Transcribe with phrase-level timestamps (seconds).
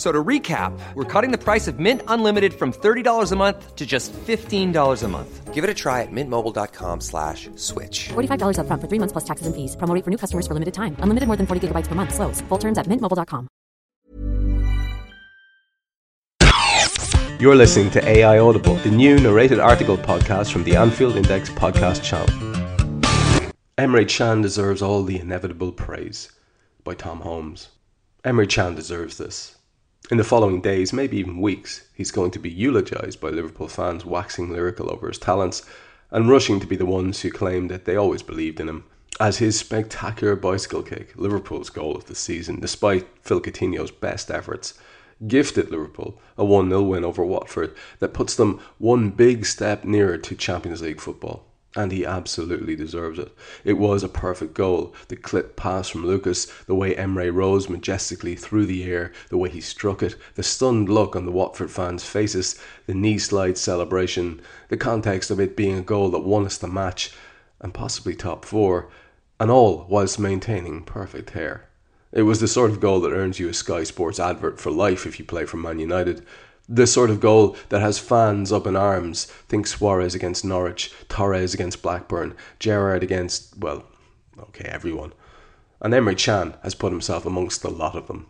[0.00, 3.76] F- So to recap, we're cutting the price of Mint Unlimited from $30 a month
[3.76, 5.52] to just $15 a month.
[5.52, 8.08] Give it a try at mintmobile.com slash switch.
[8.08, 9.76] $45 upfront for three months plus taxes and fees.
[9.76, 10.96] Promo rate for new customers for limited time.
[11.00, 12.14] Unlimited more than 40 gigabytes per month.
[12.14, 12.40] Slows.
[12.48, 13.48] Full terms at mintmobile.com.
[17.38, 22.02] You're listening to AI Audible, the new narrated article podcast from the Anfield Index podcast
[22.02, 22.32] channel.
[23.76, 26.32] Emre Can deserves all the inevitable praise
[26.84, 27.68] by Tom Holmes.
[28.24, 29.56] Emre Can deserves this.
[30.08, 34.04] In the following days, maybe even weeks, he's going to be eulogised by Liverpool fans
[34.04, 35.62] waxing lyrical over his talents
[36.10, 38.84] and rushing to be the ones who claim that they always believed in him.
[39.20, 44.74] As his spectacular bicycle kick, Liverpool's goal of the season, despite Phil Coutinho's best efforts,
[45.28, 50.18] gifted Liverpool a 1 0 win over Watford that puts them one big step nearer
[50.18, 51.46] to Champions League football.
[51.76, 53.32] And he absolutely deserves it.
[53.64, 54.92] It was a perfect goal.
[55.06, 59.50] The clip pass from Lucas, the way Emre rose majestically through the air, the way
[59.50, 64.40] he struck it, the stunned look on the Watford fans' faces, the knee slide celebration,
[64.68, 67.12] the context of it being a goal that won us the match
[67.60, 68.88] and possibly top four,
[69.38, 71.68] and all whilst maintaining perfect hair.
[72.12, 75.06] It was the sort of goal that earns you a Sky Sports advert for life
[75.06, 76.26] if you play for Man United.
[76.72, 79.24] The sort of goal that has fans up in arms.
[79.48, 83.86] Think Suarez against Norwich, Torres against Blackburn, Gerrard against, well,
[84.38, 85.12] okay, everyone.
[85.80, 88.28] And Emre Can has put himself amongst a lot of them.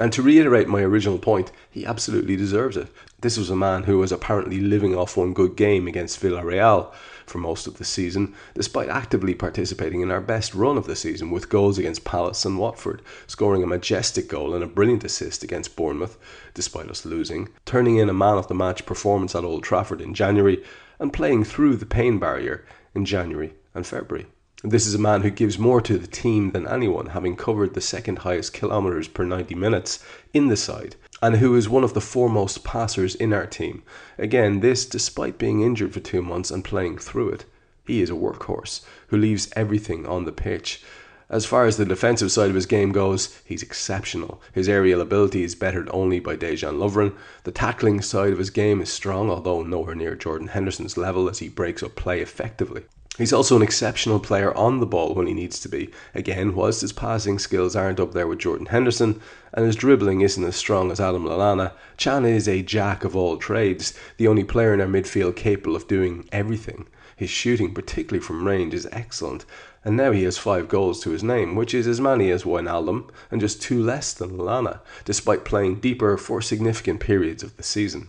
[0.00, 2.88] And to reiterate my original point, he absolutely deserves it.
[3.20, 6.92] This was a man who was apparently living off one good game against Villarreal
[7.26, 11.30] for most of the season, despite actively participating in our best run of the season
[11.30, 15.76] with goals against Palace and Watford, scoring a majestic goal and a brilliant assist against
[15.76, 16.18] Bournemouth,
[16.54, 20.12] despite us losing, turning in a man of the match performance at Old Trafford in
[20.12, 20.62] January,
[20.98, 22.66] and playing through the pain barrier
[22.96, 24.26] in January and February.
[24.66, 27.82] This is a man who gives more to the team than anyone, having covered the
[27.82, 30.02] second highest kilometres per 90 minutes
[30.32, 33.82] in the side, and who is one of the foremost passers in our team.
[34.16, 37.44] Again, this despite being injured for two months and playing through it.
[37.86, 40.82] He is a workhorse who leaves everything on the pitch.
[41.28, 44.40] As far as the defensive side of his game goes, he's exceptional.
[44.54, 47.12] His aerial ability is bettered only by Dejan Lovren.
[47.42, 51.40] The tackling side of his game is strong, although nowhere near Jordan Henderson's level as
[51.40, 52.84] he breaks up play effectively.
[53.16, 55.90] He's also an exceptional player on the ball when he needs to be.
[56.16, 59.20] Again, whilst his passing skills aren't up there with Jordan Henderson
[59.52, 63.36] and his dribbling isn't as strong as Adam Lallana, Can is a jack of all
[63.36, 66.86] trades, the only player in our midfield capable of doing everything.
[67.14, 69.44] His shooting, particularly from range, is excellent,
[69.84, 73.10] and now he has five goals to his name, which is as many as Wijnaldum
[73.30, 78.08] and just two less than Lallana, despite playing deeper for significant periods of the season.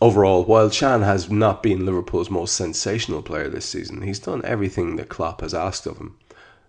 [0.00, 4.96] Overall, while Can has not been Liverpool's most sensational player this season, he's done everything
[4.96, 6.16] that Klopp has asked of him.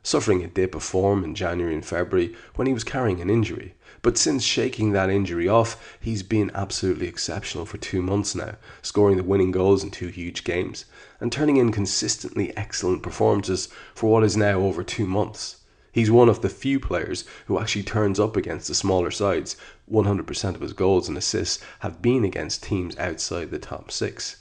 [0.04, 3.76] Suffering a dip of form in January and February when he was carrying an injury,
[4.02, 9.18] but since shaking that injury off, he's been absolutely exceptional for two months now, scoring
[9.18, 10.86] the winning goals in two huge games,
[11.20, 15.58] and turning in consistently excellent performances for what is now over two months.
[15.92, 19.56] He's one of the few players who actually turns up against the smaller sides.
[19.92, 24.38] 100% of his goals and assists have been against teams outside the top six.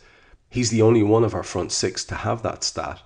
[0.49, 3.00] He's the only one of our front six to have that stat,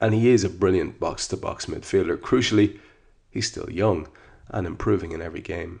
[0.00, 2.16] and he is a brilliant box to box midfielder.
[2.16, 2.78] Crucially,
[3.30, 4.08] he's still young
[4.48, 5.80] and improving in every game.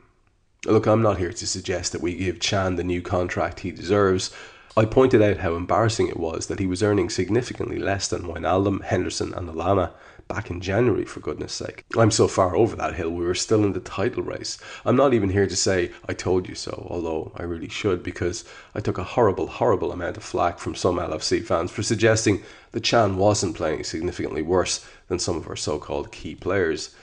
[0.66, 4.30] Look, I'm not here to suggest that we give Can the new contract he deserves.
[4.76, 8.82] I pointed out how embarrassing it was that he was earning significantly less than Wijnaldum,
[8.84, 9.92] Henderson, and Lallana
[10.30, 11.84] back in January, for goodness sake.
[11.98, 14.58] I'm so far over that hill, we were still in the title race.
[14.84, 18.44] I'm not even here to say, I told you so, although I really should, because
[18.72, 22.84] I took a horrible, horrible amount of flack from some LFC fans for suggesting that
[22.84, 26.94] Can wasn't playing significantly worse than some of our so called key players.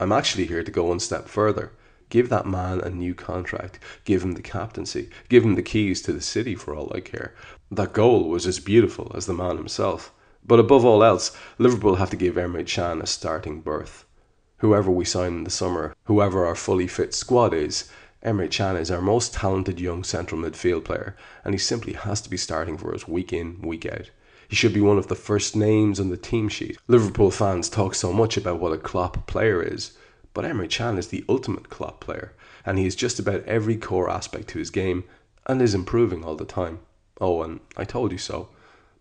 [0.00, 1.70] I'm actually here to go one step further.
[2.10, 3.78] Give that man a new contract.
[4.04, 5.08] Give him the captaincy.
[5.28, 7.32] Give him the keys to the city for all I care.
[7.70, 10.12] That goal was as beautiful as the man himself.
[10.44, 14.04] But above all else, Liverpool have to give Emre Can a starting berth.
[14.58, 17.90] whoever we sign in the summer, whoever our fully fit squad is,
[18.24, 22.30] Emre Can is our most talented young central midfield player, and he simply has to
[22.30, 24.10] be starting for us week in, week out.
[24.48, 26.78] He should be one of the first names on the team sheet.
[26.86, 29.96] Liverpool fans talk so much about what a Klopp player is,
[30.34, 32.32] but Emre Can is the ultimate Klopp player,
[32.64, 35.02] and he is just about every core aspect to his game
[35.46, 36.78] and is improving all the time.
[37.20, 38.48] Oh, and I told you so.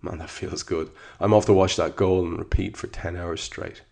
[0.01, 0.89] Man, that feels good.
[1.19, 3.83] I'm off to watch that goal and repeat for 10 hours straight.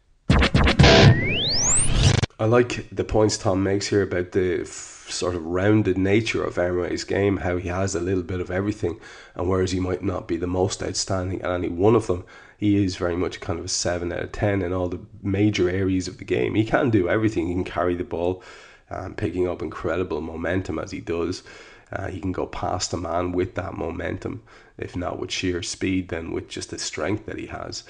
[2.39, 6.57] I like the points Tom makes here about the f- sort of rounded nature of
[6.57, 9.00] Emre's game, how he has a little bit of everything,
[9.35, 12.23] and whereas he might not be the most outstanding at any one of them,
[12.57, 15.69] he is very much kind of a 7 out of 10 in all the major
[15.69, 16.55] areas of the game.
[16.55, 18.41] He can do everything, he can carry the ball,
[18.89, 21.44] um, picking up incredible momentum as he does.
[21.91, 24.41] Uh, he can go past a man with that momentum,
[24.77, 27.83] if not with sheer speed, then with just the strength that he has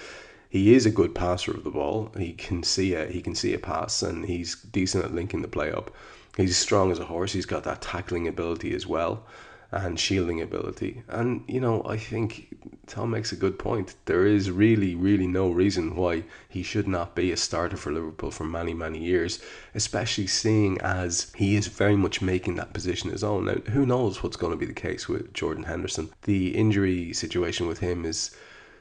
[0.49, 2.11] he is a good passer of the ball.
[2.17, 5.47] He can see a he can see a pass, and he's decent at linking the
[5.47, 5.95] play up.
[6.35, 7.33] He's strong as a horse.
[7.33, 9.23] He's got that tackling ability as well,
[9.71, 11.03] and shielding ability.
[11.07, 12.55] And you know, I think
[12.89, 13.95] Tom makes a good point.
[14.05, 18.31] There is really, really no reason why he should not be a starter for Liverpool
[18.31, 19.39] for many, many years.
[19.75, 23.45] Especially seeing as he is very much making that position his own.
[23.45, 26.09] Now, who knows what's going to be the case with Jordan Henderson?
[26.23, 28.35] The injury situation with him is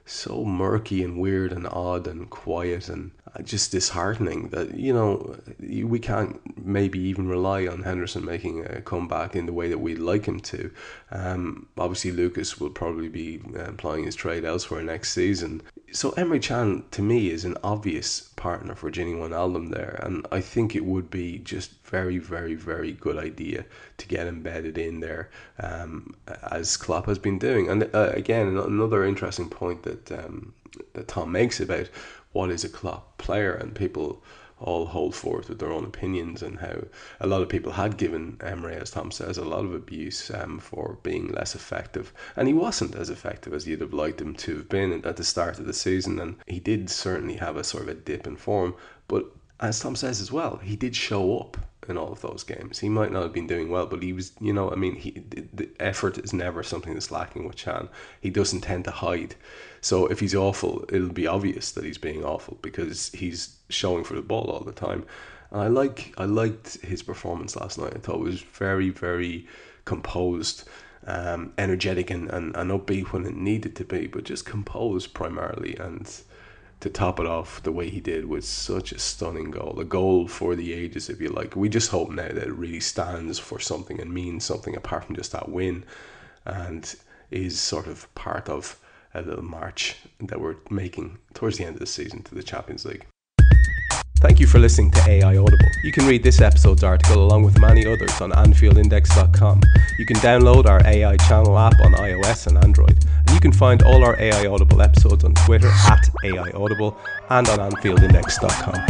[0.08, 3.10] so murky and weird and odd and quiet and
[3.44, 9.36] just disheartening that you know we can't maybe even rely on Henderson making a comeback
[9.36, 10.70] in the way that we'd like him to.
[11.10, 15.62] Um, obviously, Lucas will probably be employing his trade elsewhere next season.
[15.92, 20.40] So Emre Can to me is an obvious partner for Gini Wijnaldum there, and I
[20.40, 23.64] think it would be just very, very, very good idea
[23.96, 26.14] to get embedded in there, um,
[26.50, 27.68] as Klopp has been doing.
[27.70, 30.52] And uh, again, another interesting point that um,
[30.92, 31.88] that Tom makes about
[32.32, 34.22] what is a Klopp player, and people
[34.60, 36.84] all hold forth with their own opinions and how
[37.20, 40.58] a lot of people had given Emre, as Tom says, a lot of abuse um,
[40.58, 42.12] for being less effective.
[42.36, 45.24] And he wasn't as effective as you'd have liked him to have been at the
[45.24, 46.18] start of the season.
[46.18, 48.74] And he did certainly have a sort of a dip in form.
[49.06, 49.26] But
[49.60, 51.56] as Tom says as well, he did show up
[51.88, 52.78] in all of those games.
[52.78, 55.10] He might not have been doing well, but he was, you know, I mean, he
[55.52, 57.88] the effort is never something that's lacking with Can.
[58.20, 59.34] He doesn't tend to hide.
[59.80, 64.14] So if he's awful, it'll be obvious that he's being awful because he's showing for
[64.14, 65.04] the ball all the time.
[65.50, 67.94] And I like I liked his performance last night.
[67.94, 69.46] I thought it was very very
[69.84, 70.64] composed,
[71.06, 75.74] um, energetic, and, and, and upbeat when it needed to be, but just composed primarily
[75.76, 76.06] and
[76.80, 80.28] to top it off the way he did with such a stunning goal, a goal
[80.28, 81.56] for the ages, if you like.
[81.56, 85.16] We just hope now that it really stands for something and means something apart from
[85.16, 85.84] just that win,
[86.44, 86.94] and
[87.30, 88.78] is sort of part of
[89.14, 92.84] a little march that we're making towards the end of the season to the Champions
[92.84, 93.06] League.
[94.20, 95.68] Thank you for listening to AI Audible.
[95.84, 99.62] You can read this episode's article along with many others on AnfieldIndex.com.
[99.96, 103.04] You can download our AI channel app on iOS and Android.
[103.38, 106.98] You can find all our AI Audible episodes on Twitter at AI Audible
[107.30, 108.84] and on AnfieldIndex.com.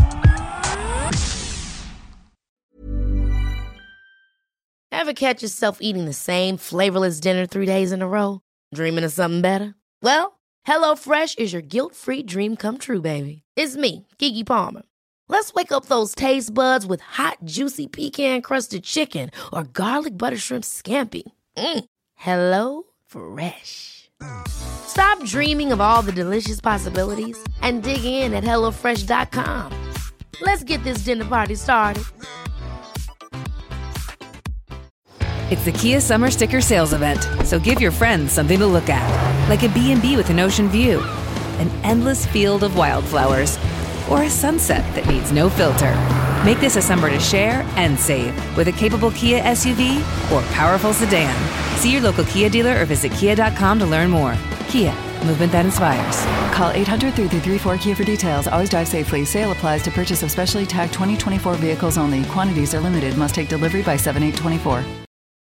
[4.90, 8.40] Ever catch yourself eating the same flavorless dinner three days in a row?
[8.74, 9.74] Dreaming of something better?
[10.00, 13.42] Well, HelloFresh is your guilt free dream come true, baby.
[13.54, 14.84] It's me, Keke Palmer.
[15.28, 20.38] Let's wake up those taste buds with hot, juicy pecan crusted chicken or garlic butter
[20.38, 21.24] shrimp scampi.
[21.54, 21.84] Mm.
[22.14, 24.07] Hello Fresh.
[24.46, 29.72] Stop dreaming of all the delicious possibilities and dig in at HelloFresh.com.
[30.40, 32.04] Let's get this dinner party started.
[35.50, 39.48] It's the Kia Summer Sticker Sales Event, so give your friends something to look at,
[39.48, 41.00] like a B&B with an ocean view,
[41.58, 43.58] an endless field of wildflowers
[44.10, 45.94] or a sunset that needs no filter.
[46.44, 50.92] Make this a summer to share and save with a capable Kia SUV or powerful
[50.92, 51.67] sedan.
[51.78, 54.36] See your local Kia dealer or visit kia.com to learn more.
[54.68, 54.92] Kia,
[55.24, 56.24] movement that inspires.
[56.52, 58.48] Call 800 334 Kia for details.
[58.48, 59.24] Always drive safely.
[59.24, 62.24] Sale applies to purchase of specially tagged 2024 vehicles only.
[62.24, 63.16] Quantities are limited.
[63.16, 65.07] Must take delivery by 7824.